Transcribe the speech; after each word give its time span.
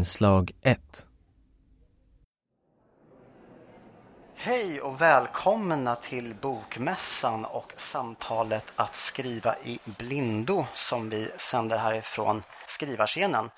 Inslag 0.00 0.52
1 0.62 1.06
Hej 4.34 4.80
och 4.80 5.00
välkomna 5.00 5.94
till 5.94 6.34
Bokmässan 6.42 7.44
och 7.44 7.72
samtalet 7.76 8.72
Att 8.76 8.96
skriva 8.96 9.56
i 9.64 9.78
blindo 9.98 10.64
som 10.74 11.10
vi 11.10 11.30
sänder 11.36 11.78
härifrån 11.78 12.42
skrivarscenen. 12.68 13.50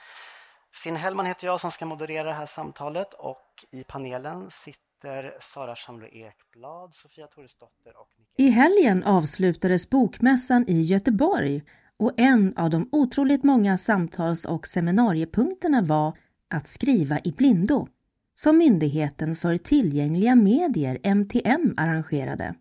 Finn 0.83 0.97
Hellman 0.97 1.27
heter 1.27 1.47
jag 1.47 1.61
som 1.61 1.71
ska 1.71 1.87
moderera 1.87 2.29
det 2.29 2.35
här 2.35 2.47
samtalet 2.47 3.15
och 3.15 3.65
i 3.71 3.85
panelen 3.85 4.51
sitter 4.51 5.37
Sara 5.41 5.77
Schamlo 5.77 6.07
Ekblad, 6.07 6.95
Sofia 6.95 7.27
Toresdotter 7.27 7.97
och 7.97 8.09
I 8.37 8.51
helgen 8.51 9.05
avslutades 9.05 9.91
Bokmässan 9.91 10.65
i 10.69 10.83
Göteborg 10.83 11.63
och 11.99 12.13
en 12.17 12.57
av 12.57 12.71
de 12.71 12.89
otroligt 12.93 13.45
många 13.45 13.79
samtals 13.79 14.45
och 14.45 14.67
seminariepunkterna 14.67 15.83
var 15.83 16.17
att 16.53 16.69
skriva 16.69 17.19
i 17.25 17.33
blindo 17.33 17.89
som 18.35 18.59
Myndigheten 18.59 19.37
för 19.37 19.57
tillgängliga 19.57 20.35
medier, 20.35 20.99
MTM, 21.03 21.75
arrangerade. 21.77 22.55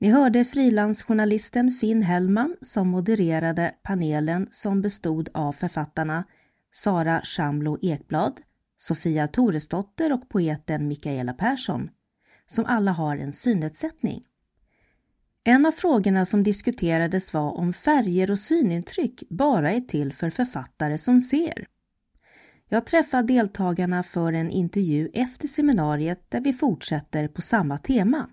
Ni 0.00 0.10
hörde 0.10 0.44
frilansjournalisten 0.44 1.70
Finn 1.70 2.02
Hellman 2.02 2.56
som 2.62 2.88
modererade 2.88 3.74
panelen 3.82 4.48
som 4.50 4.82
bestod 4.82 5.28
av 5.34 5.52
författarna 5.52 6.24
Sara 6.72 7.20
Shamlo 7.24 7.78
Ekblad, 7.82 8.40
Sofia 8.76 9.28
Toresdotter 9.28 10.12
och 10.12 10.28
poeten 10.28 10.88
Mikaela 10.88 11.32
Persson, 11.32 11.90
som 12.46 12.64
alla 12.64 12.92
har 12.92 13.16
en 13.16 13.32
synnedsättning. 13.32 14.24
En 15.44 15.66
av 15.66 15.72
frågorna 15.72 16.24
som 16.24 16.42
diskuterades 16.42 17.34
var 17.34 17.52
om 17.52 17.72
färger 17.72 18.30
och 18.30 18.38
synintryck 18.38 19.22
bara 19.30 19.72
är 19.72 19.80
till 19.80 20.12
för 20.12 20.30
författare 20.30 20.98
som 20.98 21.20
ser. 21.20 21.66
Jag 22.68 22.86
träffar 22.86 23.22
deltagarna 23.22 24.02
för 24.02 24.32
en 24.32 24.50
intervju 24.50 25.10
efter 25.14 25.48
seminariet 25.48 26.30
där 26.30 26.40
vi 26.40 26.52
fortsätter 26.52 27.28
på 27.28 27.42
samma 27.42 27.78
tema. 27.78 28.30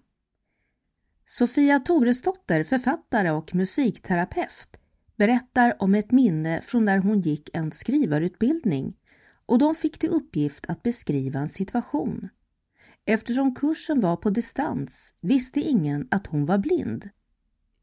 Sofia 1.25 1.80
Toresdotter, 1.80 2.63
författare 2.63 3.31
och 3.31 3.56
musikterapeut, 3.56 4.78
berättar 5.16 5.75
om 5.80 5.95
ett 5.95 6.11
minne 6.11 6.61
från 6.61 6.86
när 6.86 6.97
hon 6.97 7.22
gick 7.22 7.50
en 7.53 7.72
skrivarutbildning 7.72 8.97
och 9.45 9.59
de 9.59 9.75
fick 9.75 9.97
till 9.97 10.09
uppgift 10.09 10.66
att 10.67 10.83
beskriva 10.83 11.39
en 11.39 11.50
situation. 11.50 12.30
Eftersom 13.06 13.56
kursen 13.56 14.02
var 14.02 14.16
på 14.16 14.30
distans 14.30 15.13
visste 15.22 15.59
ingen 15.59 16.08
att 16.11 16.28
hon 16.28 16.45
var 16.45 16.58
blind. 16.58 17.09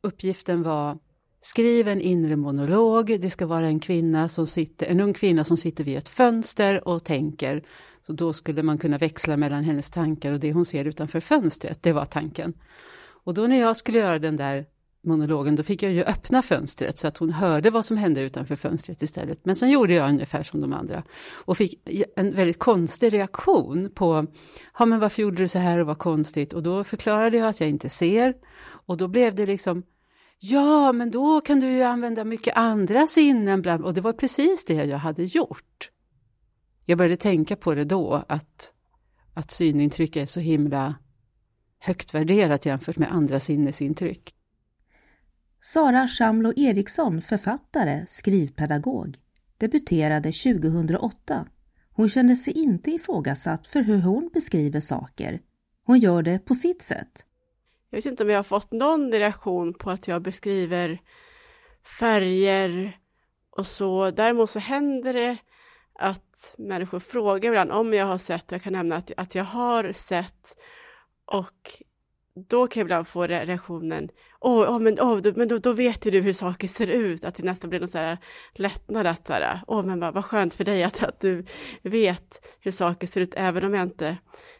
Uppgiften 0.00 0.62
var 0.62 0.98
Skriv 1.44 1.88
en 1.88 2.00
inre 2.00 2.36
monolog, 2.36 3.20
det 3.20 3.30
ska 3.30 3.46
vara 3.46 3.66
en 3.66 3.80
kvinna 3.80 4.28
som 4.28 4.46
sitter, 4.46 4.86
en 4.86 5.00
ung 5.00 5.14
kvinna 5.14 5.44
som 5.44 5.56
sitter 5.56 5.84
vid 5.84 5.98
ett 5.98 6.08
fönster 6.08 6.88
och 6.88 7.04
tänker. 7.04 7.62
Så 8.06 8.12
då 8.12 8.32
skulle 8.32 8.62
man 8.62 8.78
kunna 8.78 8.98
växla 8.98 9.36
mellan 9.36 9.64
hennes 9.64 9.90
tankar 9.90 10.32
och 10.32 10.40
det 10.40 10.52
hon 10.52 10.66
ser 10.66 10.84
utanför 10.84 11.20
fönstret, 11.20 11.82
det 11.82 11.92
var 11.92 12.04
tanken. 12.04 12.54
Och 13.24 13.34
då 13.34 13.46
när 13.46 13.60
jag 13.60 13.76
skulle 13.76 13.98
göra 13.98 14.18
den 14.18 14.36
där 14.36 14.66
monologen, 15.04 15.56
då 15.56 15.62
fick 15.62 15.82
jag 15.82 15.92
ju 15.92 16.04
öppna 16.04 16.42
fönstret 16.42 16.98
så 16.98 17.08
att 17.08 17.16
hon 17.16 17.30
hörde 17.30 17.70
vad 17.70 17.84
som 17.84 17.96
hände 17.96 18.20
utanför 18.20 18.56
fönstret 18.56 19.02
istället. 19.02 19.44
Men 19.44 19.56
sen 19.56 19.70
gjorde 19.70 19.94
jag 19.94 20.08
ungefär 20.08 20.42
som 20.42 20.60
de 20.60 20.72
andra 20.72 21.02
och 21.44 21.56
fick 21.56 21.88
en 22.16 22.34
väldigt 22.34 22.58
konstig 22.58 23.12
reaktion 23.12 23.90
på, 23.94 24.26
ja 24.78 24.86
men 24.86 25.00
varför 25.00 25.22
gjorde 25.22 25.36
du 25.36 25.48
så 25.48 25.58
här 25.58 25.78
och 25.78 25.86
vad 25.86 25.98
konstigt? 25.98 26.52
Och 26.52 26.62
då 26.62 26.84
förklarade 26.84 27.36
jag 27.36 27.48
att 27.48 27.60
jag 27.60 27.68
inte 27.68 27.88
ser 27.88 28.34
och 28.62 28.96
då 28.96 29.08
blev 29.08 29.34
det 29.34 29.46
liksom, 29.46 29.82
ja 30.44 30.92
men 30.92 31.10
då 31.10 31.40
kan 31.40 31.60
du 31.60 31.70
ju 31.70 31.82
använda 31.82 32.24
mycket 32.24 32.56
andra 32.56 33.06
sinnen 33.06 33.62
bland, 33.62 33.84
och 33.84 33.94
det 33.94 34.00
var 34.00 34.12
precis 34.12 34.64
det 34.64 34.74
jag 34.74 34.98
hade 34.98 35.24
gjort. 35.24 35.90
Jag 36.84 36.98
började 36.98 37.16
tänka 37.16 37.56
på 37.56 37.74
det 37.74 37.84
då, 37.84 38.24
att, 38.28 38.72
att 39.34 39.50
synintryck 39.50 40.16
är 40.16 40.26
så 40.26 40.40
himla 40.40 40.94
högt 41.78 42.14
värderat 42.14 42.66
jämfört 42.66 42.96
med 42.96 43.12
andra 43.12 43.40
sinnesintryck. 43.40 44.34
Sara 45.62 46.08
Schamlo 46.08 46.52
Eriksson, 46.56 47.22
författare, 47.22 48.04
skrivpedagog, 48.08 49.18
debuterade 49.56 50.32
2008. 50.32 51.46
Hon 51.92 52.08
kände 52.08 52.36
sig 52.36 52.52
inte 52.54 52.90
ifrågasatt 52.90 53.66
för 53.66 53.82
hur 53.82 53.98
hon 53.98 54.30
beskriver 54.34 54.80
saker. 54.80 55.40
Hon 55.84 55.98
gör 55.98 56.22
det 56.22 56.38
på 56.38 56.54
sitt 56.54 56.82
sätt. 56.82 57.26
Jag 57.92 57.96
vet 57.98 58.06
inte 58.06 58.22
om 58.22 58.30
jag 58.30 58.38
har 58.38 58.42
fått 58.42 58.72
någon 58.72 59.12
reaktion 59.12 59.74
på 59.74 59.90
att 59.90 60.08
jag 60.08 60.22
beskriver 60.22 60.98
färger 61.98 62.92
och 63.50 63.66
så. 63.66 64.10
Däremot 64.10 64.50
så 64.50 64.58
händer 64.58 65.12
det 65.12 65.36
att 65.94 66.54
människor 66.58 67.00
frågar 67.00 67.48
ibland 67.48 67.72
om 67.72 67.94
jag 67.94 68.06
har 68.06 68.18
sett, 68.18 68.52
jag 68.52 68.62
kan 68.62 68.72
nämna 68.72 68.96
att, 68.96 69.10
att 69.16 69.34
jag 69.34 69.44
har 69.44 69.92
sett 69.92 70.56
och 71.24 71.82
då 72.34 72.66
kan 72.66 72.80
jag 72.80 72.84
ibland 72.84 73.08
få 73.08 73.26
reaktionen, 73.26 74.08
åh, 74.40 74.62
oh, 74.62 74.76
oh, 74.76 74.80
men, 74.80 75.00
oh, 75.00 75.36
men 75.36 75.48
då, 75.48 75.58
då 75.58 75.72
vet 75.72 76.06
ju 76.06 76.10
du 76.10 76.20
hur 76.20 76.32
saker 76.32 76.68
ser 76.68 76.86
ut, 76.86 77.24
att 77.24 77.34
det 77.34 77.42
nästan 77.42 77.70
blir 77.70 77.80
någon 77.80 77.88
så 77.88 77.98
här 77.98 78.18
lättnad 78.54 79.06
att 79.06 79.26
så 79.26 79.34
åh, 79.66 79.80
oh, 79.80 79.86
men 79.86 80.00
vad, 80.00 80.14
vad 80.14 80.24
skönt 80.24 80.54
för 80.54 80.64
dig 80.64 80.84
att, 80.84 81.02
att 81.02 81.20
du 81.20 81.44
vet 81.82 82.56
hur 82.60 82.70
saker 82.70 83.06
ser 83.06 83.20
ut, 83.20 83.34
även 83.36 83.64
om 83.64 83.74
jag 83.74 83.82
inte 83.82 84.16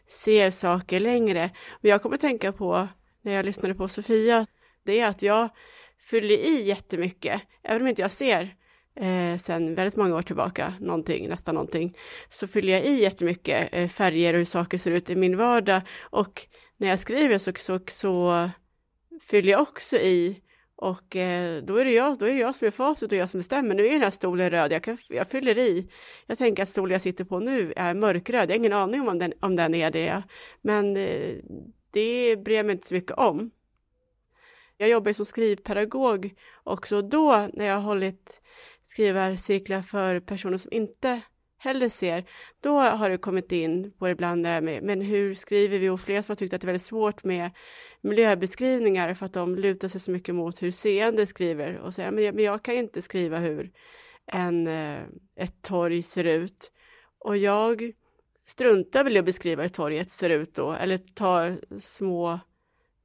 ser 0.07 0.51
saker 0.51 0.99
längre. 0.99 1.49
Men 1.81 1.91
jag 1.91 2.01
kommer 2.01 2.17
tänka 2.17 2.51
på, 2.51 2.87
när 3.23 3.33
jag 3.33 3.45
lyssnade 3.45 3.75
på 3.75 3.87
Sofia, 3.87 4.45
det 4.83 4.99
är 4.99 5.07
att 5.07 5.21
jag 5.21 5.49
fyller 6.09 6.35
i 6.35 6.63
jättemycket, 6.63 7.41
även 7.63 7.81
om 7.81 7.87
inte 7.87 8.01
jag 8.01 8.11
ser 8.11 8.55
eh, 8.95 9.37
sen 9.37 9.75
väldigt 9.75 9.95
många 9.95 10.15
år 10.15 10.21
tillbaka, 10.21 10.73
någonting, 10.79 11.29
nästan 11.29 11.55
någonting, 11.55 11.97
så 12.29 12.47
fyller 12.47 12.73
jag 12.73 12.85
i 12.85 13.01
jättemycket 13.01 13.69
eh, 13.71 13.87
färger 13.87 14.33
och 14.33 14.37
hur 14.37 14.45
saker 14.45 14.77
ser 14.77 14.91
ut 14.91 15.09
i 15.09 15.15
min 15.15 15.37
vardag 15.37 15.81
och 16.01 16.47
när 16.77 16.87
jag 16.87 16.99
skriver 16.99 17.37
så, 17.37 17.51
så, 17.59 17.79
så 17.87 18.49
fyller 19.21 19.51
jag 19.51 19.61
också 19.61 19.97
i 19.97 20.43
och 20.75 21.15
eh, 21.15 21.63
då, 21.63 21.77
är 21.77 21.85
det 21.85 21.91
jag, 21.91 22.17
då 22.17 22.25
är 22.25 22.33
det 22.33 22.39
jag 22.39 22.55
som 22.55 22.67
är 22.67 22.71
facit 22.71 23.11
och 23.11 23.17
jag 23.17 23.29
som 23.29 23.39
bestämmer. 23.39 23.75
Nu 23.75 23.87
är 23.87 23.91
den 23.91 24.01
här 24.01 24.09
stolen 24.09 24.49
röd, 24.49 24.71
jag, 24.71 24.83
kan, 24.83 24.97
jag 25.09 25.27
fyller 25.27 25.57
i. 25.57 25.89
Jag 26.27 26.37
tänker 26.37 26.63
att 26.63 26.69
stolen 26.69 26.91
jag 26.91 27.01
sitter 27.01 27.23
på 27.23 27.39
nu 27.39 27.73
är 27.75 27.93
mörkröd, 27.93 28.49
jag 28.49 28.53
har 28.53 28.59
ingen 28.59 28.73
aning 28.73 29.09
om 29.09 29.19
den, 29.19 29.33
om 29.39 29.55
den 29.55 29.75
är 29.75 29.91
det. 29.91 30.23
Men 30.61 30.97
eh, 30.97 31.35
det 31.93 32.35
bryr 32.37 32.55
jag 32.55 32.65
mig 32.65 32.73
inte 32.73 32.87
så 32.87 32.93
mycket 32.93 33.17
om. 33.17 33.51
Jag 34.77 34.89
jobbar 34.89 35.13
som 35.13 35.25
skrivpedagog 35.25 36.33
också 36.63 37.01
då 37.01 37.49
när 37.53 37.65
jag 37.65 37.75
har 37.75 37.81
hållit 37.81 38.41
skrivarcirklar 38.83 39.81
för 39.81 40.19
personer 40.19 40.57
som 40.57 40.73
inte 40.73 41.21
heller 41.57 41.89
ser, 41.89 42.25
då 42.59 42.79
har 42.79 43.09
det 43.09 43.17
kommit 43.17 43.51
in 43.51 43.91
på 43.91 44.09
ibland 44.09 44.43
det 44.43 44.49
här 44.49 44.61
med, 44.61 44.83
men 44.83 45.01
hur 45.01 45.35
skriver 45.35 45.79
vi? 45.79 45.89
Och 45.89 45.99
flera 45.99 46.23
som 46.23 46.31
har 46.31 46.35
tyckt 46.35 46.53
att 46.53 46.61
det 46.61 46.65
är 46.65 46.67
väldigt 46.67 46.85
svårt 46.85 47.23
med 47.23 47.51
miljöbeskrivningar 48.01 49.13
för 49.13 49.25
att 49.25 49.33
de 49.33 49.55
lutar 49.55 49.87
sig 49.87 50.01
så 50.01 50.11
mycket 50.11 50.35
mot 50.35 50.63
hur 50.63 50.71
seende 50.71 51.25
skriver 51.25 51.77
och 51.77 51.93
säger, 51.93 52.11
men 52.11 52.23
jag, 52.23 52.35
men 52.35 52.43
jag 52.43 52.63
kan 52.63 52.75
inte 52.75 53.01
skriva 53.01 53.37
hur 53.37 53.71
en, 54.25 54.67
eh, 54.67 54.99
ett 55.35 55.61
torg 55.61 56.03
ser 56.03 56.23
ut. 56.23 56.71
Och 57.19 57.37
jag 57.37 57.93
struntar 58.45 59.03
väl 59.03 59.15
i 59.15 59.19
att 59.19 59.25
beskriva 59.25 59.61
hur 59.61 59.69
torget 59.69 60.09
ser 60.09 60.29
ut 60.29 60.55
då, 60.55 60.71
eller 60.71 60.97
tar 60.97 61.61
små 61.79 62.39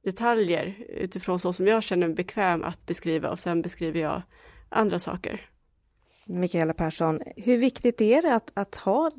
detaljer 0.03 0.75
utifrån 0.89 1.39
så 1.39 1.53
som 1.53 1.67
jag 1.67 1.83
känner 1.83 2.07
mig 2.07 2.15
bekväm 2.15 2.63
att 2.63 2.85
beskriva 2.85 3.29
och 3.29 3.39
sen 3.39 3.61
beskriver 3.61 3.99
jag 3.99 4.21
andra 4.69 4.99
saker. 4.99 5.49
Mikaela 6.25 6.73
Persson, 6.73 7.21
hur 7.35 7.57
viktigt 7.57 8.01
är 8.01 8.21
det 8.21 8.35
att, 8.35 8.51
att 8.53 8.75
ha 8.75 9.11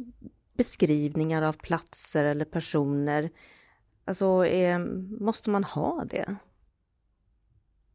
beskrivningar 0.55 1.43
av 1.43 1.53
platser 1.53 2.25
eller 2.25 2.45
personer? 2.45 3.31
Alltså, 4.05 4.27
är, 4.47 4.79
måste 5.21 5.51
man 5.51 5.65
ha 5.65 6.05
det? 6.05 6.37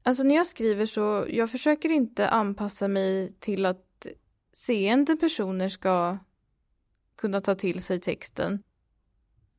Alltså 0.04 0.24
när 0.24 0.36
jag 0.36 0.48
skriver 0.48 0.86
så, 0.86 1.26
jag 1.30 1.52
försöker 1.52 1.90
inte 1.90 2.30
anpassa 2.30 2.88
mig 2.88 3.32
till 3.40 3.66
att 3.66 4.08
seende 4.54 5.16
personer 5.16 5.70
ska 5.70 6.18
kunna 7.18 7.42
ta 7.42 7.56
till 7.56 7.84
sig 7.84 8.00
texten. 8.00 8.64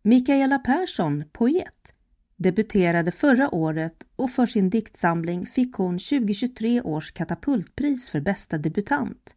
Mikaela 0.02 0.58
Persson, 0.58 1.24
poet, 1.32 1.94
debuterade 2.36 3.10
förra 3.10 3.54
året 3.54 4.06
och 4.16 4.30
för 4.30 4.46
sin 4.46 4.70
diktsamling 4.70 5.46
fick 5.46 5.74
hon 5.74 5.98
2023 5.98 6.82
års 6.82 7.12
katapultpris 7.12 8.10
för 8.10 8.20
bästa 8.20 8.58
debutant. 8.58 9.36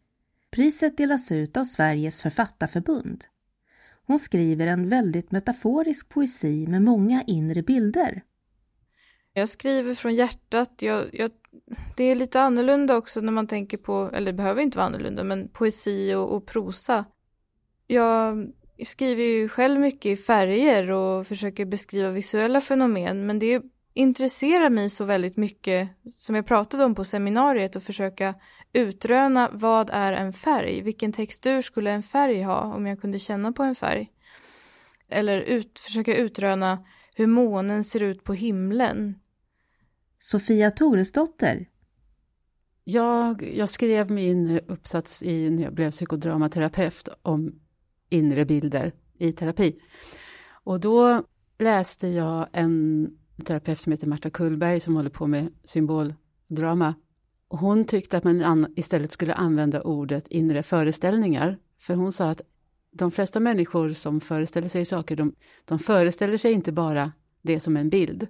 Priset 0.50 0.96
delas 0.96 1.32
ut 1.32 1.56
av 1.56 1.64
Sveriges 1.64 2.22
författarförbund. 2.22 3.24
Hon 4.06 4.18
skriver 4.18 4.66
en 4.66 4.88
väldigt 4.88 5.30
metaforisk 5.30 6.08
poesi 6.08 6.66
med 6.66 6.82
många 6.82 7.24
inre 7.26 7.62
bilder. 7.62 8.22
Jag 9.32 9.48
skriver 9.48 9.94
från 9.94 10.14
hjärtat. 10.14 10.82
Jag, 10.82 11.10
jag, 11.12 11.30
det 11.96 12.04
är 12.04 12.14
lite 12.14 12.40
annorlunda 12.40 12.96
också 12.96 13.20
när 13.20 13.32
man 13.32 13.46
tänker 13.46 13.76
på, 13.76 14.10
eller 14.14 14.32
det 14.32 14.36
behöver 14.36 14.62
inte 14.62 14.78
vara 14.78 14.86
annorlunda, 14.86 15.24
men 15.24 15.48
poesi 15.48 16.14
och, 16.14 16.36
och 16.36 16.46
prosa. 16.46 17.04
Jag 17.92 18.52
skriver 18.84 19.22
ju 19.22 19.48
själv 19.48 19.80
mycket 19.80 20.06
i 20.06 20.16
färger 20.16 20.90
och 20.90 21.26
försöker 21.26 21.64
beskriva 21.64 22.10
visuella 22.10 22.60
fenomen, 22.60 23.26
men 23.26 23.38
det 23.38 23.62
intresserar 23.94 24.70
mig 24.70 24.90
så 24.90 25.04
väldigt 25.04 25.36
mycket 25.36 25.88
som 26.16 26.34
jag 26.34 26.46
pratade 26.46 26.84
om 26.84 26.94
på 26.94 27.04
seminariet 27.04 27.76
och 27.76 27.82
försöka 27.82 28.34
utröna 28.72 29.50
vad 29.52 29.90
är 29.92 30.12
en 30.12 30.32
färg? 30.32 30.82
Vilken 30.82 31.12
textur 31.12 31.62
skulle 31.62 31.90
en 31.90 32.02
färg 32.02 32.42
ha 32.42 32.74
om 32.74 32.86
jag 32.86 33.00
kunde 33.00 33.18
känna 33.18 33.52
på 33.52 33.62
en 33.62 33.74
färg? 33.74 34.10
Eller 35.08 35.40
ut, 35.40 35.78
försöka 35.78 36.16
utröna 36.16 36.84
hur 37.14 37.26
månen 37.26 37.84
ser 37.84 38.02
ut 38.02 38.24
på 38.24 38.34
himlen. 38.34 39.14
Sofia 40.18 40.70
Toresdotter. 40.70 41.68
Jag, 42.84 43.50
jag 43.54 43.68
skrev 43.68 44.10
min 44.10 44.60
uppsats 44.66 45.22
i, 45.22 45.50
när 45.50 45.62
jag 45.62 45.74
blev 45.74 45.90
psykodramaterapeut 45.90 47.08
om 47.22 47.60
inre 48.10 48.44
bilder 48.44 48.92
i 49.18 49.32
terapi. 49.32 49.80
Och 50.64 50.80
då 50.80 51.22
läste 51.58 52.08
jag 52.08 52.46
en 52.52 53.08
terapeut 53.44 53.78
som 53.78 53.92
heter 53.92 54.06
Marta 54.06 54.30
Kullberg 54.30 54.80
som 54.80 54.96
håller 54.96 55.10
på 55.10 55.26
med 55.26 55.52
symboldrama. 55.64 56.94
Hon 57.48 57.84
tyckte 57.84 58.16
att 58.16 58.24
man 58.24 58.66
istället 58.76 59.12
skulle 59.12 59.34
använda 59.34 59.82
ordet 59.82 60.28
inre 60.28 60.62
föreställningar. 60.62 61.58
För 61.78 61.94
hon 61.94 62.12
sa 62.12 62.30
att 62.30 62.40
de 62.92 63.10
flesta 63.10 63.40
människor 63.40 63.90
som 63.90 64.20
föreställer 64.20 64.68
sig 64.68 64.84
saker, 64.84 65.16
de, 65.16 65.34
de 65.64 65.78
föreställer 65.78 66.36
sig 66.36 66.52
inte 66.52 66.72
bara 66.72 67.12
det 67.42 67.60
som 67.60 67.76
en 67.76 67.88
bild, 67.88 68.26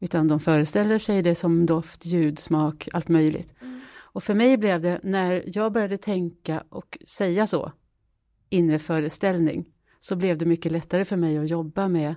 utan 0.00 0.28
de 0.28 0.40
föreställer 0.40 0.98
sig 0.98 1.22
det 1.22 1.34
som 1.34 1.66
doft, 1.66 2.06
ljud, 2.06 2.38
smak, 2.38 2.88
allt 2.92 3.08
möjligt. 3.08 3.54
Mm. 3.60 3.80
Och 3.98 4.24
för 4.24 4.34
mig 4.34 4.56
blev 4.56 4.80
det, 4.80 5.00
när 5.02 5.42
jag 5.46 5.72
började 5.72 5.98
tänka 5.98 6.64
och 6.68 6.98
säga 7.06 7.46
så, 7.46 7.72
inre 8.48 8.78
föreställning, 8.78 9.68
så 10.00 10.16
blev 10.16 10.38
det 10.38 10.46
mycket 10.46 10.72
lättare 10.72 11.04
för 11.04 11.16
mig 11.16 11.38
att 11.38 11.50
jobba 11.50 11.88
med 11.88 12.14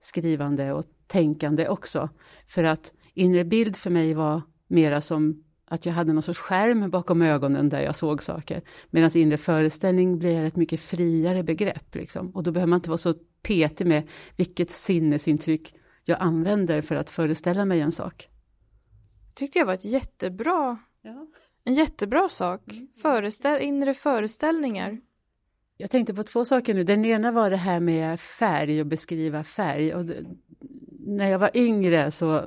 skrivande 0.00 0.72
och 0.72 0.84
tänkande 1.06 1.68
också. 1.68 2.08
För 2.46 2.64
att 2.64 2.94
inre 3.14 3.44
bild 3.44 3.76
för 3.76 3.90
mig 3.90 4.14
var 4.14 4.42
mera 4.68 5.00
som 5.00 5.44
att 5.64 5.86
jag 5.86 5.92
hade 5.92 6.12
någon 6.12 6.22
sorts 6.22 6.38
skärm 6.38 6.90
bakom 6.90 7.22
ögonen 7.22 7.68
där 7.68 7.80
jag 7.80 7.96
såg 7.96 8.22
saker. 8.22 8.62
Medan 8.90 9.10
inre 9.14 9.38
föreställning 9.38 10.18
blir 10.18 10.44
ett 10.44 10.56
mycket 10.56 10.80
friare 10.80 11.42
begrepp. 11.42 11.94
Liksom. 11.94 12.30
Och 12.30 12.42
då 12.42 12.52
behöver 12.52 12.70
man 12.70 12.76
inte 12.76 12.90
vara 12.90 12.98
så 12.98 13.14
petig 13.42 13.86
med 13.86 14.08
vilket 14.36 14.70
sinnesintryck 14.70 15.74
jag 16.04 16.18
använder 16.20 16.80
för 16.80 16.94
att 16.94 17.10
föreställa 17.10 17.64
mig 17.64 17.80
en 17.80 17.92
sak. 17.92 18.28
tyckte 19.34 19.58
jag 19.58 19.66
var 19.66 19.74
ett 19.74 19.84
jättebra, 19.84 20.78
ja. 21.02 21.26
en 21.64 21.74
jättebra 21.74 22.28
sak. 22.28 22.72
Mm. 22.72 22.88
Föreställ, 23.02 23.62
inre 23.62 23.94
föreställningar. 23.94 25.00
Jag 25.82 25.90
tänkte 25.90 26.14
på 26.14 26.22
två 26.22 26.44
saker 26.44 26.74
nu. 26.74 26.84
Den 26.84 27.04
ena 27.04 27.32
var 27.32 27.50
det 27.50 27.56
här 27.56 27.80
med 27.80 28.20
färg 28.20 28.80
och 28.80 28.86
beskriva 28.86 29.44
färg. 29.44 29.94
Och 29.94 30.04
när 31.06 31.30
jag 31.30 31.38
var 31.38 31.50
yngre 31.54 32.10
så 32.10 32.42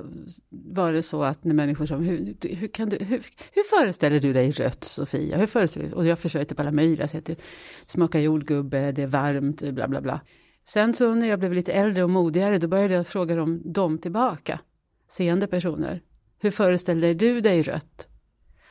var 0.50 0.92
det 0.92 1.02
så 1.02 1.22
att 1.22 1.44
när 1.44 1.54
människor 1.54 1.86
sa, 1.86 1.96
hur, 1.96 2.36
hur, 2.56 2.68
kan 2.68 2.88
du, 2.88 2.96
hur, 2.96 3.22
hur 3.52 3.78
föreställer 3.78 4.20
du 4.20 4.32
dig 4.32 4.50
rött 4.50 4.84
Sofia? 4.84 5.36
Hur 5.36 5.46
föreställer 5.46 5.94
Och 5.94 6.06
jag 6.06 6.18
försökte 6.18 6.54
på 6.54 6.62
alla 6.62 6.72
möjliga 6.72 7.08
sätt. 7.08 7.24
Det 7.24 7.40
smakar 7.86 8.20
jordgubbe, 8.20 8.92
det 8.92 9.02
är 9.02 9.06
varmt, 9.06 9.70
bla 9.70 9.88
bla 9.88 10.00
bla. 10.00 10.20
Sen 10.64 10.94
så 10.94 11.14
när 11.14 11.26
jag 11.26 11.38
blev 11.38 11.52
lite 11.52 11.72
äldre 11.72 12.04
och 12.04 12.10
modigare, 12.10 12.58
då 12.58 12.68
började 12.68 12.94
jag 12.94 13.06
fråga 13.06 13.36
dem, 13.36 13.72
dem 13.72 13.98
tillbaka, 13.98 14.60
seende 15.08 15.46
personer. 15.46 16.02
Hur 16.40 16.50
föreställer 16.50 17.14
du 17.14 17.40
dig 17.40 17.62
rött? 17.62 18.08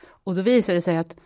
Och 0.06 0.34
då 0.34 0.42
visade 0.42 0.78
det 0.78 0.82
sig 0.82 0.96
att 0.96 1.16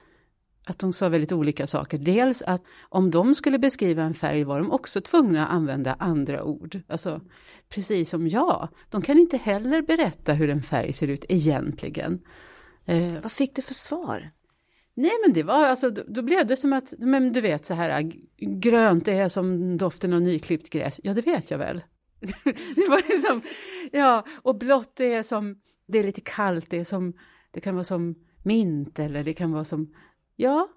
att 0.70 0.78
de 0.78 0.92
sa 0.92 1.08
väldigt 1.08 1.32
olika 1.32 1.66
saker. 1.66 1.98
Dels 1.98 2.42
att 2.42 2.62
om 2.88 3.10
de 3.10 3.34
skulle 3.34 3.58
beskriva 3.58 4.02
en 4.02 4.14
färg 4.14 4.44
var 4.44 4.58
de 4.58 4.70
också 4.70 5.00
tvungna 5.00 5.46
att 5.46 5.52
använda 5.52 5.96
andra 5.98 6.44
ord. 6.44 6.80
Alltså 6.88 7.20
precis 7.68 8.10
som 8.10 8.28
jag. 8.28 8.68
De 8.90 9.02
kan 9.02 9.18
inte 9.18 9.36
heller 9.36 9.82
berätta 9.82 10.32
hur 10.32 10.50
en 10.50 10.62
färg 10.62 10.92
ser 10.92 11.08
ut 11.08 11.24
egentligen. 11.28 12.20
Eh, 12.84 13.12
Vad 13.22 13.32
fick 13.32 13.56
du 13.56 13.62
för 13.62 13.74
svar? 13.74 14.30
Nej 14.94 15.12
men 15.24 15.32
det 15.32 15.42
var 15.42 15.66
alltså, 15.66 15.90
då, 15.90 16.02
då, 16.08 16.22
blev 16.22 16.46
det 16.46 16.56
som 16.56 16.72
att, 16.72 16.94
men 16.98 17.32
du 17.32 17.40
vet 17.40 17.66
så 17.66 17.74
här, 17.74 18.12
grönt 18.38 19.08
är 19.08 19.28
som 19.28 19.76
doften 19.76 20.12
av 20.12 20.20
nyklippt 20.20 20.70
gräs. 20.70 21.00
Ja 21.02 21.14
det 21.14 21.26
vet 21.26 21.50
jag 21.50 21.58
väl. 21.58 21.82
det 22.74 22.88
var 22.88 23.12
liksom, 23.14 23.42
ja, 23.92 24.24
och 24.42 24.58
blått 24.58 24.96
det 24.96 25.12
är 25.12 25.22
som, 25.22 25.56
det 25.88 25.98
är 25.98 26.04
lite 26.04 26.20
kallt, 26.20 26.66
det 26.70 26.78
är 26.78 26.84
som, 26.84 27.12
det 27.50 27.60
kan 27.60 27.74
vara 27.74 27.84
som 27.84 28.14
mint 28.42 28.98
eller 28.98 29.24
det 29.24 29.32
kan 29.32 29.52
vara 29.52 29.64
som 29.64 29.94
Ja, 30.40 30.68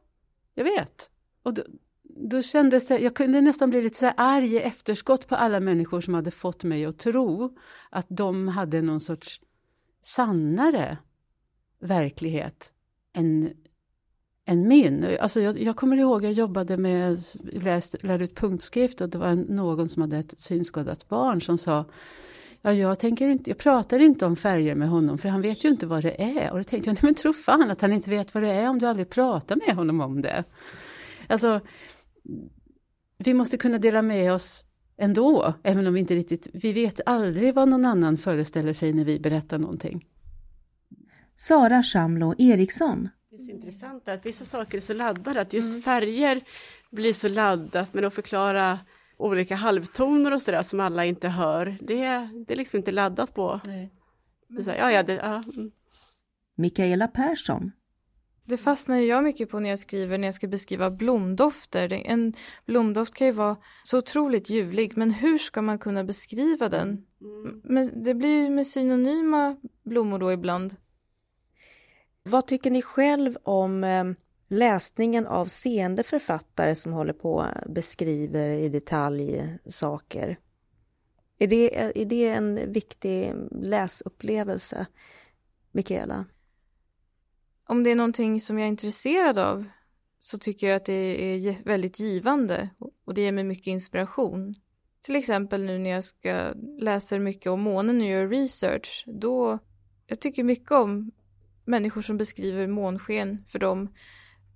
jag 0.54 0.64
vet. 0.64 1.10
Och 1.44 1.54
då, 1.54 1.64
då 2.04 2.42
kändes 2.42 2.88
det, 2.88 3.00
jag 3.00 3.16
kunde 3.16 3.42
nästan 3.42 3.70
bli 3.70 3.82
lite 3.82 3.98
så 3.98 4.06
här 4.06 4.14
arg 4.18 4.54
i 4.54 4.60
efterskott 4.60 5.28
på 5.28 5.36
alla 5.36 5.60
människor 5.60 6.02
som 6.02 6.14
hade 6.14 6.32
fått 6.32 6.64
mig 6.64 6.86
att 6.86 7.00
tro 7.00 7.58
att 7.90 8.06
de 8.10 8.48
hade 8.48 8.82
någon 8.82 9.00
sorts 9.00 9.42
sannare 10.02 10.98
verklighet 11.80 12.74
än, 13.14 13.54
än 14.46 14.68
min. 14.68 15.08
Alltså 15.20 15.42
jag, 15.42 15.60
jag 15.60 15.76
kommer 15.76 15.98
ihåg, 15.98 16.24
jag 16.24 16.34
jobbade 16.34 16.78
med, 16.78 17.24
läst, 17.44 18.04
lärde 18.04 18.24
ut 18.24 18.36
punktskrift 18.36 19.02
och 19.02 19.10
det 19.10 19.18
var 19.18 19.36
någon 19.36 19.90
som 19.90 20.02
hade 20.02 20.18
ett 20.18 20.40
synskadat 20.40 21.08
barn 21.08 21.42
som 21.42 21.58
sa 21.58 21.86
Ja, 22.66 22.74
jag, 22.74 23.00
tänker 23.00 23.28
inte, 23.28 23.50
jag 23.50 23.58
pratar 23.58 24.00
inte 24.00 24.26
om 24.26 24.36
färger 24.36 24.76
med 24.76 24.90
honom 24.90 25.18
för 25.18 25.30
han 25.30 25.42
vet 25.42 25.66
ju 25.66 25.70
inte 25.70 25.88
vad 25.88 26.04
det 26.04 26.22
är. 26.22 26.52
Och 26.52 26.58
då 26.58 26.64
tänkte 26.64 26.90
jag, 26.90 26.94
nej 26.94 27.04
men 27.04 27.16
tro 27.16 27.34
fan 27.34 27.72
att 27.72 27.82
han 27.82 27.94
inte 27.94 28.10
vet 28.10 28.34
vad 28.34 28.44
det 28.44 28.50
är 28.50 28.70
om 28.70 28.80
du 28.80 28.88
aldrig 28.88 29.10
pratar 29.10 29.56
med 29.68 29.76
honom 29.76 30.02
om 30.02 30.22
det. 30.22 30.44
Alltså, 31.28 31.62
vi 33.18 33.34
måste 33.34 33.58
kunna 33.58 33.78
dela 33.78 34.02
med 34.02 34.34
oss 34.34 34.66
ändå, 34.98 35.54
även 35.64 35.88
om 35.88 35.94
vi 35.94 36.00
inte 36.00 36.16
riktigt, 36.16 36.48
vi 36.54 36.74
vet 36.74 37.00
aldrig 37.06 37.56
vad 37.56 37.70
någon 37.70 37.86
annan 37.86 38.18
föreställer 38.18 38.74
sig 38.74 38.94
när 38.94 39.06
vi 39.06 39.20
berättar 39.20 39.58
någonting. 39.58 40.06
Sara 41.36 41.84
Shamlo 41.84 42.36
Eriksson. 42.38 43.10
Det 43.30 43.36
är 43.36 43.40
så 43.40 43.52
intressant 43.52 44.08
att 44.10 44.26
vissa 44.26 44.46
saker 44.46 44.78
är 44.78 44.82
så 44.82 44.94
laddade, 44.94 45.42
att 45.42 45.54
just 45.54 45.84
färger 45.84 46.42
blir 46.92 47.14
så 47.14 47.28
laddat, 47.28 47.94
men 47.94 48.06
att 48.06 48.14
förklara 48.14 48.80
olika 49.24 49.56
halvtoner 49.56 50.34
och 50.34 50.42
sådär 50.42 50.64
som 50.64 50.80
alla 50.80 51.06
inte 51.06 51.28
hör. 51.28 51.78
Det, 51.82 51.96
det 52.48 52.54
är 52.54 52.56
liksom 52.56 52.78
inte 52.78 52.92
laddat 52.92 53.34
på. 53.34 53.62
Nej. 53.66 53.94
Så, 54.64 54.70
ja, 54.70 54.92
ja, 54.92 55.04
det, 55.04 55.14
ja. 55.14 55.44
Mm. 55.56 55.72
Mikaela 56.56 57.08
Persson. 57.08 57.72
Det 58.46 58.58
fastnar 58.58 58.98
jag 58.98 59.24
mycket 59.24 59.50
på 59.50 59.60
när 59.60 59.70
jag 59.70 59.80
skriver, 59.80 60.18
när 60.18 60.28
jag 60.28 60.34
ska 60.34 60.48
beskriva 60.48 60.92
blomdofter. 60.92 61.94
En 61.94 62.34
blomdoft 62.66 63.14
kan 63.14 63.28
ju 63.28 63.34
vara 63.34 63.58
så 63.84 63.98
otroligt 63.98 64.50
ljuvlig, 64.50 64.98
men 64.98 65.12
hur 65.12 65.38
ska 65.38 65.62
man 65.62 65.80
kunna 65.80 66.04
beskriva 66.04 66.70
den? 66.70 67.06
Mm. 67.22 67.62
Men 67.64 68.04
det 68.04 68.14
blir 68.14 68.44
ju 68.44 68.50
med 68.50 68.68
synonyma 68.68 69.58
blommor 69.84 70.20
då 70.20 70.32
ibland. 70.32 70.76
Vad 72.24 72.48
tycker 72.48 72.72
ni 72.72 72.82
själv 72.82 73.38
om 73.44 73.84
eh, 73.84 74.04
läsningen 74.54 75.28
av 75.28 75.46
seende 75.46 76.04
författare 76.04 76.76
som 76.76 76.94
håller 76.94 77.14
på 77.14 77.34
och 77.34 77.72
beskriver 77.72 78.50
i 78.50 78.70
detalj 78.70 79.58
saker. 79.66 80.40
Är 81.38 81.48
det, 81.48 82.02
är 82.02 82.06
det 82.06 82.28
en 82.28 82.72
viktig 82.72 83.34
läsupplevelse, 83.52 84.86
Mikaela? 85.72 86.26
Om 87.68 87.84
det 87.84 87.92
är 87.92 87.96
någonting 87.96 88.40
som 88.40 88.58
jag 88.58 88.66
är 88.66 88.70
intresserad 88.70 89.38
av 89.38 89.66
så 90.20 90.38
tycker 90.38 90.68
jag 90.68 90.76
att 90.76 90.86
det 90.86 90.94
är 90.94 91.64
väldigt 91.66 92.00
givande 92.00 92.70
och 93.06 93.14
det 93.14 93.22
ger 93.22 93.32
mig 93.32 93.44
mycket 93.44 93.68
inspiration. 93.68 94.56
Till 95.02 95.16
exempel 95.16 95.64
nu 95.64 95.78
när 95.78 95.90
jag 95.90 96.04
ska 96.04 96.54
läsa 96.80 97.20
mycket 97.20 97.52
om 97.52 97.62
månen 97.62 98.02
och 98.02 98.08
gör 98.08 98.28
research, 98.28 99.04
då 99.08 99.60
jag 100.08 100.20
tycker 100.20 100.44
mycket 100.44 100.72
om 100.72 101.12
människor 101.66 102.02
som 102.02 102.18
beskriver 102.18 102.68
månsken 102.68 103.46
för 103.48 103.60
dem 103.60 103.94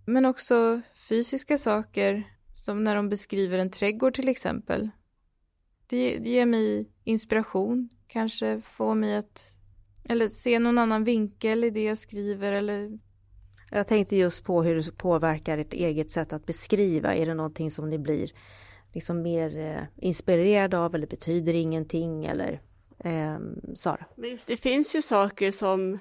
men 0.07 0.25
också 0.25 0.81
fysiska 1.09 1.57
saker, 1.57 2.23
som 2.53 2.83
när 2.83 2.95
de 2.95 3.09
beskriver 3.09 3.57
en 3.57 3.71
trädgård 3.71 4.13
till 4.13 4.29
exempel. 4.29 4.89
Det, 5.87 6.17
det 6.17 6.29
ger 6.29 6.45
mig 6.45 6.91
inspiration, 7.03 7.89
kanske 8.07 8.61
få 8.61 8.93
mig 8.93 9.15
att 9.15 9.57
eller 10.09 10.27
se 10.27 10.59
någon 10.59 10.77
annan 10.77 11.03
vinkel 11.03 11.63
i 11.63 11.69
det 11.69 11.83
jag 11.83 11.97
skriver 11.97 12.51
eller 12.51 12.99
jag 13.71 13.87
tänkte 13.87 14.15
just 14.15 14.43
på 14.43 14.63
hur 14.63 14.75
det 14.75 14.97
påverkar 14.97 15.57
ert 15.57 15.73
eget 15.73 16.11
sätt 16.11 16.33
att 16.33 16.45
beskriva. 16.45 17.15
Är 17.15 17.25
det 17.25 17.33
någonting 17.33 17.71
som 17.71 17.89
ni 17.89 17.97
blir 17.97 18.31
liksom 18.93 19.21
mer 19.21 19.57
eh, 19.57 19.83
inspirerade 19.95 20.79
av 20.79 20.95
eller 20.95 21.07
betyder 21.07 21.53
ingenting 21.53 22.25
eller 22.25 22.61
eh, 22.99 23.37
Sara? 23.75 24.05
Men 24.15 24.29
just, 24.29 24.47
det 24.47 24.57
finns 24.57 24.95
ju 24.95 25.01
saker 25.01 25.51
som 25.51 25.99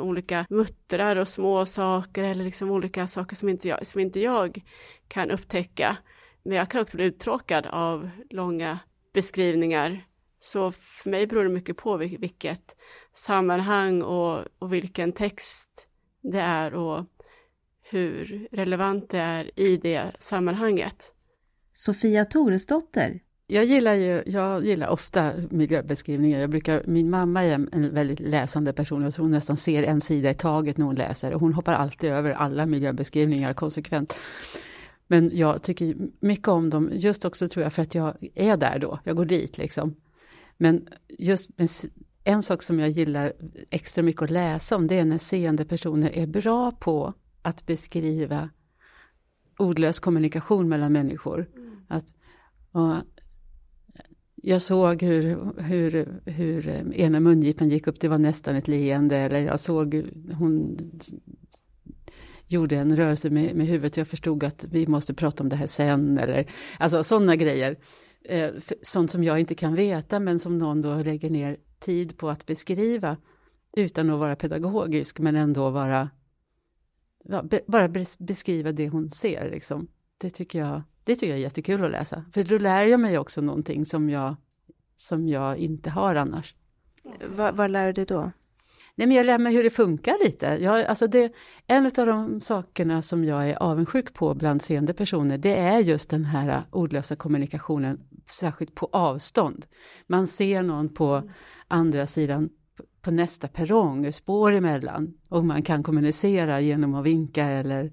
olika 0.00 0.46
muttrar 0.50 1.16
och 1.16 1.28
små 1.28 1.66
saker 1.66 2.24
eller 2.24 2.44
liksom 2.44 2.70
olika 2.70 3.06
saker 3.06 3.36
som 3.36 3.48
inte, 3.48 3.68
jag, 3.68 3.86
som 3.86 4.00
inte 4.00 4.20
jag 4.20 4.62
kan 5.08 5.30
upptäcka. 5.30 5.96
Men 6.42 6.56
jag 6.56 6.70
kan 6.70 6.80
också 6.80 6.96
bli 6.96 7.06
uttråkad 7.06 7.66
av 7.66 8.10
långa 8.30 8.78
beskrivningar. 9.12 10.06
Så 10.40 10.72
för 10.72 11.10
mig 11.10 11.26
beror 11.26 11.44
det 11.44 11.50
mycket 11.50 11.76
på 11.76 11.96
vilket 11.96 12.76
sammanhang 13.14 14.02
och, 14.02 14.44
och 14.58 14.72
vilken 14.72 15.12
text 15.12 15.86
det 16.22 16.40
är 16.40 16.74
och 16.74 17.06
hur 17.82 18.48
relevant 18.52 19.10
det 19.10 19.18
är 19.18 19.60
i 19.60 19.76
det 19.76 20.12
sammanhanget. 20.18 21.14
Sofia 21.72 22.24
Toresdotter. 22.24 23.20
Jag 23.50 23.64
gillar, 23.64 23.94
ju, 23.94 24.22
jag 24.26 24.66
gillar 24.66 24.88
ofta 24.88 25.32
miljöbeskrivningar. 25.50 26.40
Jag 26.40 26.50
brukar, 26.50 26.82
min 26.86 27.10
mamma 27.10 27.44
är 27.44 27.52
en 27.72 27.94
väldigt 27.94 28.20
läsande 28.20 28.72
person. 28.72 29.02
Jag 29.02 29.14
tror 29.14 29.24
hon 29.24 29.30
nästan 29.30 29.56
ser 29.56 29.82
en 29.82 30.00
sida 30.00 30.30
i 30.30 30.34
taget 30.34 30.76
när 30.76 30.86
hon 30.86 30.94
läser. 30.94 31.34
Och 31.34 31.40
hon 31.40 31.52
hoppar 31.52 31.72
alltid 31.72 32.10
över 32.10 32.30
alla 32.30 32.66
miljöbeskrivningar 32.66 33.52
konsekvent. 33.54 34.14
Men 35.06 35.30
jag 35.34 35.62
tycker 35.62 35.94
mycket 36.20 36.48
om 36.48 36.70
dem, 36.70 36.90
just 36.92 37.24
också 37.24 37.48
tror 37.48 37.62
jag 37.62 37.72
för 37.72 37.82
att 37.82 37.94
jag 37.94 38.16
är 38.34 38.56
där 38.56 38.78
då. 38.78 38.98
Jag 39.04 39.16
går 39.16 39.24
dit 39.24 39.58
liksom. 39.58 39.96
Men 40.56 40.88
just 41.18 41.50
en 42.24 42.42
sak 42.42 42.62
som 42.62 42.78
jag 42.78 42.88
gillar 42.88 43.32
extra 43.70 44.02
mycket 44.02 44.22
att 44.22 44.30
läsa 44.30 44.76
om, 44.76 44.86
det 44.86 44.98
är 44.98 45.04
när 45.04 45.18
seende 45.18 45.64
personer 45.64 46.18
är 46.18 46.26
bra 46.26 46.72
på 46.72 47.14
att 47.42 47.66
beskriva 47.66 48.50
ordlös 49.58 50.00
kommunikation 50.00 50.68
mellan 50.68 50.92
människor. 50.92 51.50
Mm. 51.56 51.76
Att, 51.88 52.04
och 52.72 52.94
jag 54.42 54.62
såg 54.62 55.02
hur, 55.02 55.52
hur, 55.62 56.20
hur 56.24 56.68
ena 56.94 57.20
mungipan 57.20 57.68
gick 57.68 57.86
upp, 57.86 58.00
det 58.00 58.08
var 58.08 58.18
nästan 58.18 58.56
ett 58.56 58.68
leende, 58.68 59.16
eller 59.16 59.38
jag 59.38 59.60
såg 59.60 60.04
hon 60.38 60.78
gjorde 62.46 62.76
en 62.76 62.96
rörelse 62.96 63.30
med, 63.30 63.56
med 63.56 63.66
huvudet, 63.66 63.96
jag 63.96 64.08
förstod 64.08 64.44
att 64.44 64.64
vi 64.64 64.86
måste 64.86 65.14
prata 65.14 65.42
om 65.42 65.48
det 65.48 65.56
här 65.56 65.66
sen, 65.66 66.18
eller 66.18 66.50
alltså 66.78 67.04
sådana 67.04 67.36
grejer. 67.36 67.76
Eh, 68.24 68.50
sånt 68.82 69.10
som 69.10 69.24
jag 69.24 69.40
inte 69.40 69.54
kan 69.54 69.74
veta, 69.74 70.20
men 70.20 70.38
som 70.38 70.58
någon 70.58 70.80
då 70.80 70.94
lägger 70.94 71.30
ner 71.30 71.56
tid 71.78 72.18
på 72.18 72.30
att 72.30 72.46
beskriva, 72.46 73.16
utan 73.76 74.10
att 74.10 74.18
vara 74.18 74.36
pedagogisk, 74.36 75.18
men 75.18 75.36
ändå 75.36 75.70
vara 75.70 76.10
bara 77.66 77.88
beskriva 78.18 78.72
det 78.72 78.88
hon 78.88 79.10
ser. 79.10 79.50
Liksom. 79.50 79.88
Det, 80.18 80.30
tycker 80.30 80.58
jag, 80.58 80.82
det 81.08 81.14
tycker 81.14 81.28
jag 81.28 81.38
är 81.38 81.42
jättekul 81.42 81.84
att 81.84 81.90
läsa. 81.90 82.24
För 82.32 82.42
då 82.42 82.58
lär 82.58 82.82
jag 82.82 83.00
mig 83.00 83.18
också 83.18 83.40
någonting 83.40 83.84
som 83.84 84.10
jag, 84.10 84.36
som 84.96 85.28
jag 85.28 85.56
inte 85.56 85.90
har 85.90 86.14
annars. 86.14 86.54
Vad, 87.36 87.56
vad 87.56 87.70
lär 87.70 87.86
du 87.86 87.92
dig 87.92 88.04
då? 88.04 88.32
Nej, 88.94 89.06
men 89.06 89.16
jag 89.16 89.26
lär 89.26 89.38
mig 89.38 89.54
hur 89.54 89.64
det 89.64 89.70
funkar 89.70 90.24
lite. 90.24 90.46
Jag, 90.46 90.84
alltså 90.84 91.06
det, 91.06 91.32
en 91.66 91.86
av 91.86 92.06
de 92.06 92.40
sakerna 92.40 93.02
som 93.02 93.24
jag 93.24 93.50
är 93.50 93.62
avundsjuk 93.62 94.14
på 94.14 94.34
bland 94.34 94.62
seende 94.62 94.94
personer, 94.94 95.38
det 95.38 95.56
är 95.56 95.78
just 95.78 96.10
den 96.10 96.24
här 96.24 96.62
ordlösa 96.70 97.16
kommunikationen, 97.16 98.00
särskilt 98.30 98.74
på 98.74 98.88
avstånd. 98.92 99.66
Man 100.06 100.26
ser 100.26 100.62
någon 100.62 100.88
på 100.88 101.30
andra 101.68 102.06
sidan 102.06 102.48
på 103.02 103.10
nästa 103.10 103.48
perrong, 103.48 104.12
spår 104.12 104.52
emellan, 104.52 105.14
och 105.28 105.44
man 105.44 105.62
kan 105.62 105.82
kommunicera 105.82 106.60
genom 106.60 106.94
att 106.94 107.04
vinka 107.04 107.44
eller, 107.44 107.92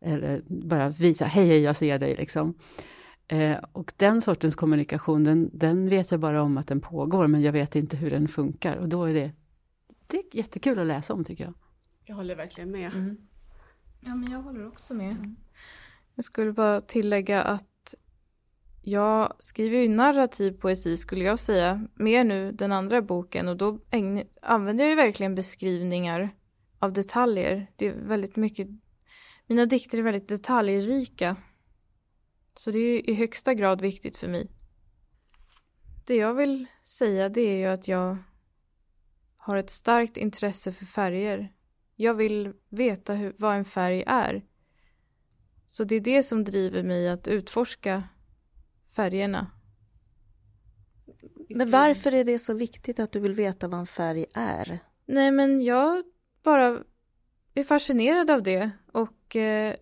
eller 0.00 0.42
bara 0.46 0.88
visa, 0.88 1.24
hej, 1.24 1.48
hej, 1.48 1.60
jag 1.60 1.76
ser 1.76 1.98
dig, 1.98 2.16
liksom. 2.16 2.54
Eh, 3.28 3.56
och 3.72 3.92
den 3.96 4.22
sortens 4.22 4.54
kommunikation, 4.54 5.24
den, 5.24 5.50
den 5.52 5.88
vet 5.88 6.10
jag 6.10 6.20
bara 6.20 6.42
om 6.42 6.58
att 6.58 6.68
den 6.68 6.80
pågår, 6.80 7.26
men 7.26 7.42
jag 7.42 7.52
vet 7.52 7.76
inte 7.76 7.96
hur 7.96 8.10
den 8.10 8.28
funkar, 8.28 8.76
och 8.76 8.88
då 8.88 9.04
är 9.04 9.14
det 9.14 9.32
det 10.06 10.16
är 10.16 10.24
jättekul 10.32 10.78
att 10.78 10.86
läsa 10.86 11.14
om 11.14 11.24
tycker 11.24 11.44
jag. 11.44 11.54
Jag 12.04 12.14
håller 12.14 12.36
verkligen 12.36 12.70
med. 12.70 12.92
Mm. 12.92 13.16
Ja, 14.00 14.14
men 14.14 14.30
jag 14.30 14.42
håller 14.42 14.66
också 14.66 14.94
med. 14.94 15.12
Mm. 15.12 15.36
Jag 16.14 16.24
skulle 16.24 16.52
bara 16.52 16.80
tillägga 16.80 17.42
att 17.42 17.94
jag 18.82 19.34
skriver 19.38 19.78
ju 19.78 19.88
narrativ 19.88 20.52
poesi 20.52 20.96
skulle 20.96 21.24
jag 21.24 21.38
säga, 21.38 21.86
mer 21.94 22.24
nu 22.24 22.52
den 22.52 22.72
andra 22.72 23.02
boken 23.02 23.48
och 23.48 23.56
då 23.56 23.78
använder 24.42 24.84
jag 24.84 24.90
ju 24.90 24.96
verkligen 24.96 25.34
beskrivningar 25.34 26.28
av 26.78 26.92
detaljer. 26.92 27.66
Det 27.76 27.86
är 27.86 27.94
väldigt 27.94 28.36
mycket, 28.36 28.68
mina 29.46 29.66
dikter 29.66 29.98
är 29.98 30.02
väldigt 30.02 30.28
detaljrika. 30.28 31.36
Så 32.54 32.70
det 32.70 32.78
är 32.78 33.10
i 33.10 33.14
högsta 33.14 33.54
grad 33.54 33.80
viktigt 33.80 34.16
för 34.16 34.28
mig. 34.28 34.50
Det 36.06 36.16
jag 36.16 36.34
vill 36.34 36.66
säga 36.84 37.28
det 37.28 37.40
är 37.40 37.56
ju 37.56 37.66
att 37.66 37.88
jag 37.88 38.16
har 39.36 39.56
ett 39.56 39.70
starkt 39.70 40.16
intresse 40.16 40.72
för 40.72 40.86
färger. 40.86 41.52
Jag 41.96 42.14
vill 42.14 42.52
veta 42.68 43.14
hur, 43.14 43.34
vad 43.38 43.56
en 43.56 43.64
färg 43.64 44.04
är. 44.06 44.44
Så 45.66 45.84
det 45.84 45.96
är 45.96 46.00
det 46.00 46.22
som 46.22 46.44
driver 46.44 46.82
mig 46.82 47.08
att 47.08 47.28
utforska 47.28 48.02
färgerna. 48.96 49.50
Men 51.48 51.70
varför 51.70 52.12
är 52.12 52.24
det 52.24 52.38
så 52.38 52.54
viktigt 52.54 53.00
att 53.00 53.12
du 53.12 53.20
vill 53.20 53.34
veta 53.34 53.68
vad 53.68 53.80
en 53.80 53.86
färg 53.86 54.26
är? 54.34 54.78
Nej, 55.06 55.30
men 55.30 55.62
jag 55.62 56.04
bara 56.42 56.84
är 57.60 57.64
fascinerad 57.64 58.30
av 58.30 58.42
det. 58.42 58.70
Och 58.92 59.36
eh, 59.36 59.74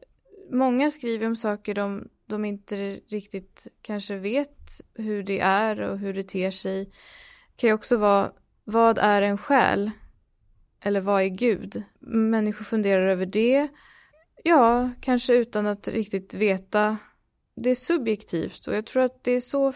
många 0.51 0.91
skriver 0.91 1.27
om 1.27 1.37
saker 1.37 1.75
de, 1.75 2.09
de 2.27 2.45
inte 2.45 2.95
riktigt 2.95 3.67
kanske 3.83 4.17
vet 4.17 4.81
hur 4.95 5.23
det 5.23 5.41
är 5.41 5.81
och 5.81 5.99
hur 5.99 6.15
det 6.15 6.23
ter 6.23 6.51
sig. 6.51 6.85
Det 6.85 7.57
kan 7.57 7.69
ju 7.69 7.75
också 7.75 7.97
vara 7.97 8.33
vad 8.65 8.99
är 8.99 9.23
en 9.23 9.39
själ? 9.39 9.91
Eller 10.85 11.01
vad 11.01 11.23
är 11.23 11.29
Gud? 11.29 11.83
Människor 12.01 12.65
funderar 12.65 13.07
över 13.07 13.27
det. 13.27 13.69
Ja, 14.45 14.91
kanske 15.01 15.35
utan 15.35 15.67
att 15.67 15.89
riktigt 15.89 16.35
veta. 16.35 16.97
Det 17.57 17.71
är 17.71 17.75
subjektivt 17.75 18.67
och 18.67 18.75
jag 18.75 18.87
tror 18.87 19.03
att 19.03 19.25
det 19.25 19.33
är 19.33 19.41
så 19.41 19.73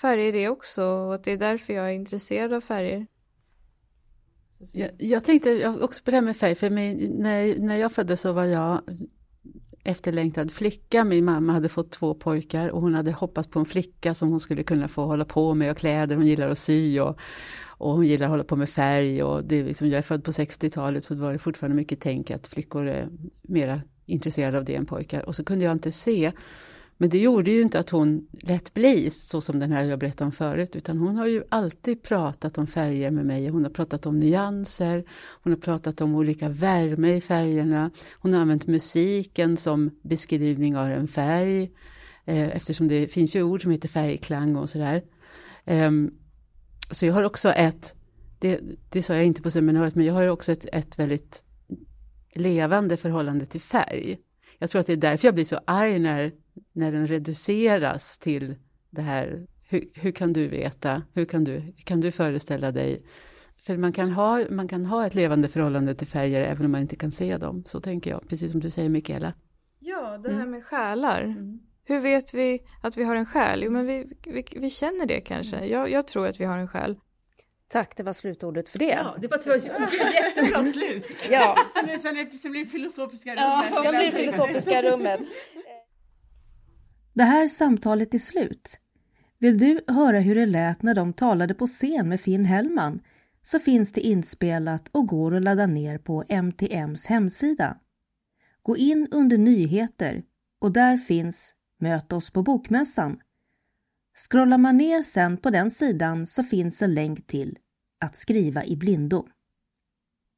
färger 0.00 0.34
är 0.34 0.48
också 0.48 0.84
och 0.84 1.14
att 1.14 1.24
det 1.24 1.32
är 1.32 1.36
därför 1.36 1.72
jag 1.72 1.86
är 1.88 1.92
intresserad 1.92 2.52
av 2.52 2.60
färger. 2.60 3.06
Jag, 4.72 4.90
jag 4.98 5.24
tänkte 5.24 5.68
också 5.68 6.04
på 6.04 6.10
det 6.10 6.16
här 6.16 6.22
med 6.22 6.36
färg, 6.36 6.54
för 6.54 6.70
mig, 6.70 7.10
när, 7.10 7.58
när 7.58 7.76
jag 7.76 7.92
föddes 7.92 8.20
så 8.20 8.32
var 8.32 8.44
jag 8.44 8.80
efterlängtad 9.84 10.50
flicka. 10.50 11.04
Min 11.04 11.24
mamma 11.24 11.52
hade 11.52 11.68
fått 11.68 11.90
två 11.90 12.14
pojkar 12.14 12.68
och 12.68 12.80
hon 12.80 12.94
hade 12.94 13.12
hoppats 13.12 13.48
på 13.48 13.58
en 13.58 13.66
flicka 13.66 14.14
som 14.14 14.28
hon 14.28 14.40
skulle 14.40 14.62
kunna 14.62 14.88
få 14.88 15.04
hålla 15.04 15.24
på 15.24 15.54
med 15.54 15.70
och 15.70 15.76
kläder, 15.76 16.16
hon 16.16 16.26
gillar 16.26 16.48
att 16.48 16.58
sy 16.58 17.00
och 17.00 17.20
och 17.78 17.92
hon 17.92 18.06
gillar 18.06 18.26
att 18.26 18.30
hålla 18.30 18.44
på 18.44 18.56
med 18.56 18.68
färg 18.68 19.22
och 19.22 19.44
det 19.44 19.56
är 19.56 19.64
liksom, 19.64 19.88
jag 19.88 19.98
är 19.98 20.02
född 20.02 20.24
på 20.24 20.30
60-talet 20.30 21.04
så 21.04 21.14
det 21.14 21.20
var 21.20 21.32
det 21.32 21.38
fortfarande 21.38 21.76
mycket 21.76 22.00
tänk 22.00 22.30
att 22.30 22.46
flickor 22.46 22.88
är 22.88 23.08
mera 23.42 23.80
intresserade 24.06 24.58
av 24.58 24.64
det 24.64 24.74
än 24.74 24.86
pojkar. 24.86 25.22
Och 25.22 25.36
så 25.36 25.44
kunde 25.44 25.64
jag 25.64 25.72
inte 25.72 25.92
se 25.92 26.32
men 26.98 27.08
det 27.08 27.18
gjorde 27.18 27.50
ju 27.50 27.62
inte 27.62 27.78
att 27.78 27.90
hon 27.90 28.28
lät 28.32 28.74
bli, 28.74 29.10
så 29.10 29.40
som 29.40 29.58
den 29.58 29.72
här 29.72 29.82
jag 29.82 29.98
berättade 29.98 30.26
om 30.26 30.32
förut, 30.32 30.76
utan 30.76 30.98
hon 30.98 31.16
har 31.16 31.26
ju 31.26 31.42
alltid 31.48 32.02
pratat 32.02 32.58
om 32.58 32.66
färger 32.66 33.10
med 33.10 33.26
mig. 33.26 33.48
Hon 33.48 33.62
har 33.62 33.70
pratat 33.70 34.06
om 34.06 34.18
nyanser, 34.18 35.04
hon 35.42 35.52
har 35.52 35.60
pratat 35.60 36.00
om 36.00 36.14
olika 36.14 36.48
värme 36.48 37.16
i 37.16 37.20
färgerna. 37.20 37.90
Hon 38.18 38.32
har 38.32 38.40
använt 38.40 38.66
musiken 38.66 39.56
som 39.56 39.90
beskrivning 40.02 40.76
av 40.76 40.86
en 40.86 41.08
färg, 41.08 41.62
eh, 42.24 42.56
eftersom 42.56 42.88
det 42.88 43.12
finns 43.12 43.36
ju 43.36 43.42
ord 43.42 43.62
som 43.62 43.70
heter 43.70 43.88
färgklang 43.88 44.56
och 44.56 44.70
sådär. 44.70 45.02
Ehm, 45.64 46.10
så 46.90 47.06
jag 47.06 47.14
har 47.14 47.22
också 47.22 47.52
ett, 47.52 47.94
det, 48.38 48.60
det 48.90 49.02
sa 49.02 49.14
jag 49.14 49.24
inte 49.24 49.42
på 49.42 49.50
seminariet, 49.50 49.94
men 49.94 50.06
jag 50.06 50.14
har 50.14 50.26
också 50.26 50.52
ett, 50.52 50.66
ett 50.72 50.98
väldigt 50.98 51.42
levande 52.34 52.96
förhållande 52.96 53.46
till 53.46 53.60
färg. 53.60 54.18
Jag 54.58 54.70
tror 54.70 54.80
att 54.80 54.86
det 54.86 54.92
är 54.92 54.96
därför 54.96 55.28
jag 55.28 55.34
blir 55.34 55.44
så 55.44 55.60
arg 55.64 55.98
när, 55.98 56.32
när 56.72 56.92
den 56.92 57.06
reduceras 57.06 58.18
till 58.18 58.54
det 58.90 59.02
här, 59.02 59.46
hur, 59.68 59.84
hur 59.94 60.12
kan 60.12 60.32
du 60.32 60.48
veta, 60.48 61.02
hur 61.14 61.24
kan 61.24 61.44
du, 61.44 61.74
kan 61.84 62.00
du 62.00 62.10
föreställa 62.10 62.72
dig? 62.72 63.02
För 63.56 63.76
man 63.76 63.92
kan, 63.92 64.12
ha, 64.12 64.44
man 64.50 64.68
kan 64.68 64.86
ha 64.86 65.06
ett 65.06 65.14
levande 65.14 65.48
förhållande 65.48 65.94
till 65.94 66.06
färger 66.06 66.40
även 66.40 66.64
om 66.64 66.72
man 66.72 66.80
inte 66.80 66.96
kan 66.96 67.10
se 67.10 67.36
dem, 67.36 67.64
så 67.64 67.80
tänker 67.80 68.10
jag, 68.10 68.28
precis 68.28 68.50
som 68.50 68.60
du 68.60 68.70
säger 68.70 68.88
Mikaela. 68.88 69.32
Ja, 69.78 70.18
det 70.18 70.28
här 70.28 70.36
mm. 70.36 70.50
med 70.50 70.64
själar. 70.64 71.22
Mm. 71.22 71.60
Hur 71.84 72.00
vet 72.00 72.34
vi 72.34 72.62
att 72.82 72.96
vi 72.96 73.04
har 73.04 73.16
en 73.16 73.26
själ? 73.26 73.62
Jo, 73.62 73.70
men 73.70 73.86
vi, 73.86 74.06
vi, 74.26 74.44
vi 74.56 74.70
känner 74.70 75.06
det 75.06 75.20
kanske. 75.20 75.56
Mm. 75.56 75.70
Jag, 75.70 75.90
jag, 75.90 76.06
tror 76.06 76.26
att 76.26 76.40
vi 76.40 76.44
har 76.44 76.58
en 76.58 76.68
själ. 76.68 76.96
Tack, 77.68 77.96
det 77.96 78.02
var 78.02 78.12
slutordet 78.12 78.68
för 78.68 78.78
det. 78.78 78.84
Ja, 78.84 79.16
det 79.20 79.28
var 79.28 79.56
jättebra 80.14 80.64
slut. 80.72 81.26
ja. 81.30 81.56
Sen, 81.74 81.98
sen, 81.98 82.38
sen 82.38 82.50
blir 82.50 82.64
det 82.64 82.70
filosofiska 82.70 83.30
rummet. 83.30 83.66
Ja, 83.74 83.82
sen 83.84 83.98
blir 83.98 84.10
filosofiska 84.10 84.82
rummet. 84.82 85.20
Det 87.16 87.24
här 87.24 87.48
samtalet 87.48 88.14
är 88.14 88.18
slut. 88.18 88.80
Vill 89.38 89.58
du 89.58 89.80
höra 89.86 90.20
hur 90.20 90.34
det 90.34 90.46
lät 90.46 90.82
när 90.82 90.94
de 90.94 91.12
talade 91.12 91.54
på 91.54 91.66
scen 91.66 92.08
med 92.08 92.20
Finn 92.20 92.44
Hellman 92.44 93.00
så 93.42 93.58
finns 93.58 93.92
det 93.92 94.00
inspelat 94.00 94.88
och 94.92 95.06
går 95.06 95.34
att 95.34 95.42
ladda 95.42 95.66
ner 95.66 95.98
på 95.98 96.24
MTMs 96.28 97.06
hemsida. 97.06 97.78
Gå 98.62 98.76
in 98.76 99.08
under 99.10 99.38
nyheter 99.38 100.22
och 100.58 100.72
där 100.72 100.96
finns 100.96 101.54
Möt 101.80 102.12
oss 102.12 102.30
på 102.30 102.42
Bokmässan. 102.42 103.20
Scrollar 104.28 104.58
man 104.58 104.76
ner 104.76 105.02
sen 105.02 105.36
på 105.36 105.50
den 105.50 105.70
sidan 105.70 106.26
så 106.26 106.42
finns 106.42 106.82
en 106.82 106.94
länk 106.94 107.26
till 107.26 107.58
Att 108.00 108.16
skriva 108.16 108.64
i 108.64 108.76
blindo. 108.76 109.26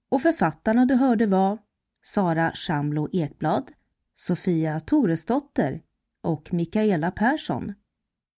Och 0.09 0.23
författarna 0.23 0.85
du 0.85 0.95
hörde 0.95 1.27
var 1.27 1.59
Sara 2.03 2.53
Shamlo 2.55 3.09
Ekblad, 3.13 3.73
Sofia 4.15 4.81
Toresdotter 4.81 5.83
och 6.29 6.53
Mikaela 6.53 7.11
Persson. 7.11 7.73